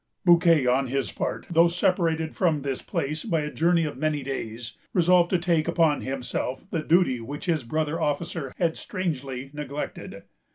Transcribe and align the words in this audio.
Bouquet, 0.25 0.65
on 0.65 0.87
his 0.87 1.11
part, 1.11 1.45
though 1.51 1.67
separated 1.67 2.35
from 2.35 2.63
this 2.63 2.81
place 2.81 3.23
by 3.23 3.41
a 3.41 3.51
journey 3.53 3.85
of 3.85 3.99
many 3.99 4.23
days, 4.23 4.75
resolved 4.93 5.29
to 5.29 5.37
take 5.37 5.67
upon 5.67 6.01
himself 6.01 6.65
the 6.71 6.81
duty 6.81 7.19
which 7.21 7.45
his 7.45 7.63
brother 7.63 8.01
officer 8.01 8.51
had 8.57 8.75
strangely 8.75 9.51
neglected. 9.53 10.23